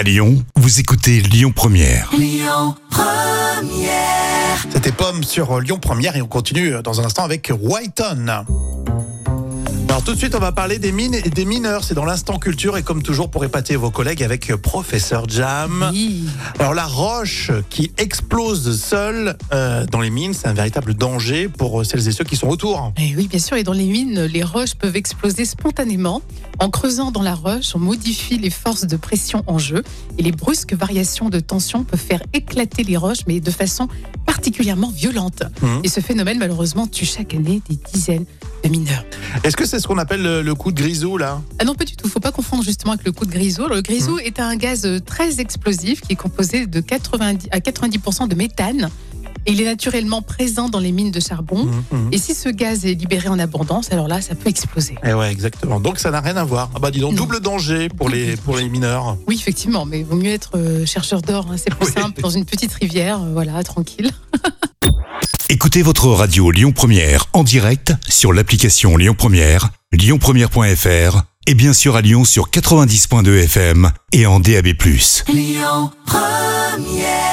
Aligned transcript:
À 0.00 0.02
Lyon, 0.02 0.42
vous 0.56 0.80
écoutez 0.80 1.20
Lyon 1.20 1.52
Première. 1.54 2.10
C'était 4.72 4.92
Pomme 4.92 5.22
sur 5.22 5.58
euh, 5.58 5.60
Lyon 5.60 5.76
Première 5.78 6.16
et 6.16 6.22
on 6.22 6.26
continue 6.26 6.72
euh, 6.74 6.80
dans 6.80 7.02
un 7.02 7.04
instant 7.04 7.22
avec 7.22 7.52
Whiton. 7.60 8.46
Alors 10.00 10.06
tout 10.06 10.14
de 10.14 10.18
suite, 10.18 10.34
on 10.34 10.40
va 10.40 10.52
parler 10.52 10.78
des 10.78 10.92
mines 10.92 11.14
et 11.14 11.28
des 11.28 11.44
mineurs. 11.44 11.84
C'est 11.84 11.92
dans 11.92 12.06
l'instant 12.06 12.38
culture 12.38 12.78
et 12.78 12.82
comme 12.82 13.02
toujours 13.02 13.30
pour 13.30 13.44
épater 13.44 13.76
vos 13.76 13.90
collègues 13.90 14.22
avec 14.22 14.50
euh, 14.50 14.56
Professeur 14.56 15.28
Jam. 15.28 15.90
Oui. 15.92 16.24
Alors 16.58 16.72
la 16.72 16.86
roche 16.86 17.50
qui 17.68 17.92
explose 17.98 18.80
seule 18.80 19.36
euh, 19.52 19.84
dans 19.84 20.00
les 20.00 20.08
mines, 20.08 20.32
c'est 20.32 20.48
un 20.48 20.54
véritable 20.54 20.94
danger 20.94 21.48
pour 21.48 21.84
celles 21.84 22.08
et 22.08 22.12
ceux 22.12 22.24
qui 22.24 22.36
sont 22.36 22.48
autour. 22.48 22.94
Et 22.96 23.14
oui, 23.14 23.28
bien 23.28 23.38
sûr. 23.38 23.58
Et 23.58 23.62
dans 23.62 23.74
les 23.74 23.84
mines, 23.84 24.22
les 24.22 24.42
roches 24.42 24.74
peuvent 24.74 24.96
exploser 24.96 25.44
spontanément. 25.44 26.22
En 26.60 26.70
creusant 26.70 27.10
dans 27.10 27.22
la 27.22 27.34
roche, 27.34 27.74
on 27.74 27.78
modifie 27.78 28.38
les 28.38 28.48
forces 28.48 28.86
de 28.86 28.96
pression 28.96 29.44
en 29.46 29.58
jeu. 29.58 29.82
Et 30.16 30.22
les 30.22 30.32
brusques 30.32 30.72
variations 30.72 31.28
de 31.28 31.40
tension 31.40 31.84
peuvent 31.84 32.00
faire 32.00 32.22
éclater 32.32 32.84
les 32.84 32.96
roches, 32.96 33.26
mais 33.26 33.40
de 33.40 33.50
façon 33.50 33.86
particulièrement 34.40 34.90
violente. 34.90 35.42
Mhm. 35.60 35.80
Et 35.84 35.88
ce 35.88 36.00
phénomène, 36.00 36.38
malheureusement, 36.38 36.86
tue 36.86 37.04
chaque 37.04 37.34
année 37.34 37.60
des 37.68 37.78
dizaines 37.92 38.24
de 38.64 38.68
mineurs. 38.70 39.04
Est-ce 39.44 39.54
que 39.54 39.66
c'est 39.66 39.78
ce 39.78 39.86
qu'on 39.86 39.98
appelle 39.98 40.22
le, 40.22 40.40
le 40.40 40.54
coup 40.54 40.72
de 40.72 40.80
grisou 40.80 41.18
là? 41.18 41.42
Ah 41.58 41.64
non, 41.66 41.74
pas 41.74 41.84
du 41.84 41.94
tout. 41.94 42.08
Faut 42.08 42.20
pas 42.20 42.32
confondre 42.32 42.64
justement 42.64 42.94
avec 42.94 43.04
le 43.04 43.12
coup 43.12 43.26
de 43.26 43.30
grisou. 43.30 43.66
Le 43.68 43.82
grisou 43.82 44.18
est 44.18 44.40
un 44.40 44.56
gaz 44.56 44.86
euh, 44.86 44.98
très 44.98 45.40
explosif 45.40 46.00
qui 46.00 46.14
est 46.14 46.16
composé 46.16 46.66
de 46.66 46.80
90 46.80 47.48
à 47.50 47.58
90% 47.58 48.28
de 48.28 48.34
méthane. 48.34 48.88
Et 49.46 49.52
il 49.52 49.60
est 49.60 49.64
naturellement 49.64 50.22
présent 50.22 50.68
dans 50.68 50.80
les 50.80 50.92
mines 50.92 51.10
de 51.10 51.20
charbon. 51.20 51.64
Mhm, 51.64 51.82
mhm. 51.92 52.08
Et 52.12 52.18
si 52.18 52.34
ce 52.34 52.48
gaz 52.48 52.84
est 52.84 52.94
libéré 52.94 53.28
en 53.28 53.38
abondance, 53.38 53.90
alors 53.92 54.06
là, 54.08 54.20
ça 54.20 54.34
peut 54.34 54.48
exploser. 54.50 54.96
Eh 55.04 55.12
ouais, 55.14 55.30
exactement. 55.32 55.80
Donc 55.80 55.98
ça 55.98 56.10
n'a 56.10 56.20
rien 56.20 56.36
à 56.36 56.44
voir. 56.44 56.70
Ah 56.74 56.78
bah 56.78 56.90
dis 56.90 57.00
donc, 57.00 57.12
Non. 57.12 57.22
double 57.24 57.40
danger 57.40 57.88
pour 57.88 58.08
les, 58.08 58.36
pour 58.36 58.56
les 58.56 58.68
mineurs. 58.68 59.16
Oui, 59.26 59.36
effectivement, 59.40 59.84
mais 59.86 60.02
vaut 60.02 60.16
mieux 60.16 60.30
être 60.32 60.52
euh, 60.56 60.84
chercheur 60.86 61.22
d'or. 61.22 61.46
hein, 61.50 61.56
c'est 61.56 61.74
plus 61.74 61.86
Oui. 61.86 61.92
simple 61.92 62.20
dans 62.20 62.30
une 62.30 62.44
petite 62.44 62.72
rivière, 62.74 63.20
euh, 63.22 63.30
voilà, 63.32 63.62
tranquille. 63.64 64.10
Écoutez 65.48 65.82
votre 65.82 66.06
radio 66.08 66.50
Lyon 66.50 66.72
Première 66.72 67.26
en 67.32 67.42
direct 67.42 67.92
sur 68.08 68.32
l'application 68.32 68.96
Lyon 68.96 69.14
Première, 69.18 69.70
lyonpremière.fr 69.92 71.22
et 71.46 71.54
bien 71.54 71.72
sûr 71.72 71.96
à 71.96 72.02
Lyon 72.02 72.24
sur 72.24 72.50
90.2 72.50 73.44
FM 73.44 73.90
et 74.12 74.26
en 74.26 74.38
DAB+. 74.38 74.68
Lyon 75.28 75.90
Première 76.06 77.29